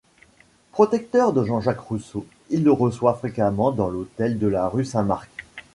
Protecteur 0.71 1.31
de 1.31 1.43
Jean-Jacques 1.45 1.81
Rousseau, 1.81 2.25
il 2.49 2.63
le 2.63 2.71
reçoit 2.71 3.13
fréquemment 3.13 3.69
dans 3.71 3.87
l'hôtel 3.87 4.39
de 4.39 4.47
la 4.47 4.67
rue 4.67 4.83
Saint-Marc. 4.83 5.29